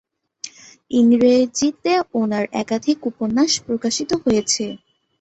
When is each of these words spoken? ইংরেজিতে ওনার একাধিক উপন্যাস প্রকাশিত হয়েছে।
ইংরেজিতে 0.91 1.93
ওনার 2.13 2.45
একাধিক 2.61 2.97
উপন্যাস 3.11 3.51
প্রকাশিত 3.65 4.11
হয়েছে। 4.23 4.65